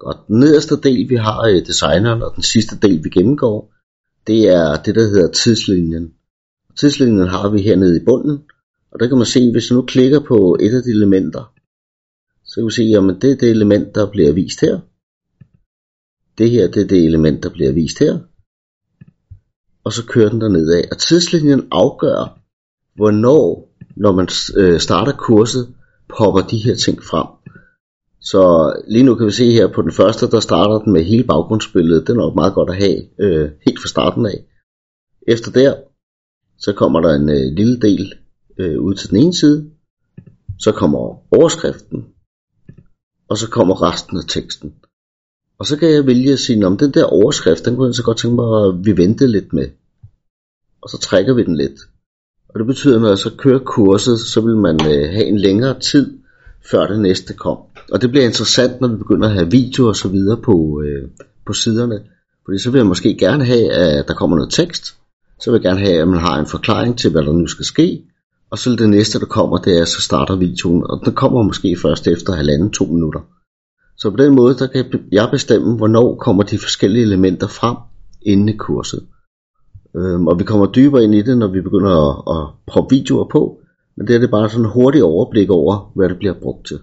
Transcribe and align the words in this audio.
Og 0.00 0.14
Den 0.28 0.38
nederste 0.38 0.76
del, 0.80 1.08
vi 1.08 1.16
har 1.16 1.46
i 1.46 1.60
designeren, 1.60 2.22
og 2.22 2.32
den 2.34 2.42
sidste 2.42 2.78
del, 2.82 3.04
vi 3.04 3.08
gennemgår, 3.08 3.74
det 4.26 4.48
er 4.48 4.82
det, 4.82 4.94
der 4.94 5.08
hedder 5.08 5.30
tidslinjen. 5.30 6.14
Tidslinjen 6.76 7.28
har 7.28 7.48
vi 7.48 7.62
hernede 7.62 7.96
i 7.96 8.04
bunden, 8.04 8.38
og 8.90 9.00
der 9.00 9.08
kan 9.08 9.16
man 9.16 9.26
se, 9.26 9.52
hvis 9.52 9.70
jeg 9.70 9.76
nu 9.76 9.82
klikker 9.82 10.20
på 10.20 10.56
et 10.60 10.74
af 10.74 10.82
de 10.82 10.90
elementer, 10.90 11.52
så 12.44 12.54
kan 12.54 12.66
vi 12.66 12.70
se, 12.70 12.82
at 12.82 13.22
det 13.22 13.30
er 13.30 13.36
det 13.36 13.50
element, 13.50 13.94
der 13.94 14.10
bliver 14.10 14.32
vist 14.32 14.60
her. 14.60 14.80
Det 16.38 16.50
her, 16.50 16.68
det 16.70 16.82
er 16.82 16.86
det 16.86 17.04
element, 17.04 17.42
der 17.42 17.50
bliver 17.50 17.72
vist 17.72 17.98
her. 17.98 18.18
Og 19.84 19.92
så 19.92 20.06
kører 20.06 20.30
den 20.30 20.40
der 20.40 20.48
nedad. 20.48 20.84
Og 20.90 20.98
tidslinjen 20.98 21.68
afgør, 21.70 22.40
hvornår, 22.94 23.74
når 23.96 24.12
man 24.12 24.28
øh, 24.56 24.80
starter 24.80 25.12
kurset, 25.12 25.74
popper 26.08 26.40
de 26.40 26.58
her 26.58 26.74
ting 26.74 27.02
frem. 27.02 27.39
Så 28.22 28.72
lige 28.88 29.04
nu 29.04 29.14
kan 29.14 29.26
vi 29.26 29.32
se 29.32 29.52
her 29.52 29.66
på 29.66 29.82
den 29.82 29.92
første, 29.92 30.30
der 30.30 30.40
starter 30.40 30.78
den 30.78 30.92
med 30.92 31.04
hele 31.04 31.24
baggrundsbilledet. 31.24 32.06
Det 32.06 32.12
er 32.12 32.16
nok 32.16 32.34
meget 32.34 32.54
godt 32.54 32.70
at 32.70 32.76
have 32.76 32.98
øh, 33.18 33.50
helt 33.66 33.80
fra 33.80 33.88
starten 33.88 34.26
af. 34.26 34.44
Efter 35.28 35.50
der, 35.50 35.74
så 36.58 36.72
kommer 36.72 37.00
der 37.00 37.14
en 37.14 37.28
øh, 37.28 37.56
lille 37.56 37.80
del 37.80 38.14
øh, 38.58 38.80
ud 38.80 38.94
til 38.94 39.10
den 39.10 39.16
ene 39.16 39.34
side. 39.34 39.70
Så 40.58 40.72
kommer 40.72 40.98
overskriften. 41.36 42.06
Og 43.28 43.38
så 43.38 43.50
kommer 43.50 43.82
resten 43.82 44.18
af 44.18 44.24
teksten. 44.28 44.74
Og 45.58 45.66
så 45.66 45.76
kan 45.76 45.90
jeg 45.90 46.06
vælge 46.06 46.32
at 46.32 46.38
sige, 46.38 46.66
om 46.66 46.76
den 46.76 46.90
der 46.94 47.04
overskrift, 47.04 47.64
den 47.64 47.76
kunne 47.76 47.86
jeg 47.86 47.94
så 47.94 48.02
godt 48.02 48.18
tænke 48.18 48.34
mig, 48.34 48.66
at 48.66 48.84
vi 48.84 48.96
venter 48.96 49.26
lidt 49.26 49.52
med. 49.52 49.68
Og 50.82 50.90
så 50.90 50.98
trækker 50.98 51.34
vi 51.34 51.44
den 51.44 51.56
lidt. 51.56 51.80
Og 52.48 52.58
det 52.58 52.66
betyder, 52.66 52.96
at 52.96 53.02
når 53.02 53.08
jeg 53.08 53.18
så 53.18 53.30
kører 53.38 53.58
kurset, 53.58 54.20
så 54.20 54.40
vil 54.40 54.56
man 54.56 54.74
øh, 54.74 55.12
have 55.12 55.24
en 55.24 55.38
længere 55.38 55.80
tid, 55.80 56.18
før 56.70 56.86
det 56.86 57.00
næste 57.00 57.34
kom. 57.34 57.58
Og 57.92 58.02
det 58.02 58.10
bliver 58.10 58.24
interessant, 58.24 58.80
når 58.80 58.88
vi 58.88 58.96
begynder 58.96 59.28
at 59.28 59.34
have 59.34 59.50
video 59.50 59.88
og 59.88 59.96
så 59.96 60.08
videre 60.08 60.36
på, 60.36 60.82
øh, 60.84 61.08
på 61.46 61.52
siderne. 61.52 62.00
Fordi 62.44 62.58
så 62.58 62.70
vil 62.70 62.78
jeg 62.78 62.86
måske 62.86 63.16
gerne 63.18 63.44
have, 63.44 63.72
at 63.72 64.08
der 64.08 64.14
kommer 64.14 64.36
noget 64.36 64.52
tekst. 64.52 64.96
Så 65.40 65.50
vil 65.50 65.58
jeg 65.58 65.62
gerne 65.62 65.80
have, 65.80 66.00
at 66.00 66.08
man 66.08 66.20
har 66.20 66.38
en 66.38 66.46
forklaring 66.46 66.98
til, 66.98 67.10
hvad 67.10 67.22
der 67.22 67.32
nu 67.32 67.46
skal 67.46 67.64
ske. 67.64 68.02
Og 68.50 68.58
så 68.58 68.70
det 68.70 68.90
næste, 68.90 69.20
der 69.20 69.26
kommer, 69.26 69.58
det 69.58 69.78
er, 69.78 69.84
så 69.84 70.00
starter 70.00 70.36
videoen. 70.36 70.84
Og 70.90 71.00
den 71.04 71.14
kommer 71.14 71.42
måske 71.42 71.76
først 71.82 72.06
efter 72.06 72.32
halvanden, 72.32 72.70
to 72.70 72.84
minutter. 72.84 73.20
Så 73.98 74.10
på 74.10 74.16
den 74.16 74.34
måde, 74.34 74.54
der 74.58 74.66
kan 74.66 74.84
jeg 75.12 75.28
bestemme, 75.30 75.76
hvornår 75.76 76.16
kommer 76.16 76.42
de 76.42 76.58
forskellige 76.58 77.02
elementer 77.02 77.46
frem 77.46 77.76
inden 78.22 78.48
i 78.48 78.56
kurset. 78.56 79.06
Øhm, 79.96 80.26
og 80.26 80.38
vi 80.38 80.44
kommer 80.44 80.66
dybere 80.66 81.04
ind 81.04 81.14
i 81.14 81.22
det, 81.22 81.38
når 81.38 81.48
vi 81.48 81.60
begynder 81.60 81.92
at, 82.10 82.36
at 82.36 82.54
proppe 82.66 82.96
videoer 82.96 83.28
på. 83.32 83.58
Men 83.96 84.06
det 84.06 84.16
er 84.16 84.20
det 84.20 84.30
bare 84.30 84.50
sådan 84.50 84.64
en 84.64 84.70
hurtig 84.70 85.04
overblik 85.04 85.50
over, 85.50 85.92
hvad 85.94 86.08
det 86.08 86.18
bliver 86.18 86.34
brugt 86.42 86.66
til. 86.66 86.78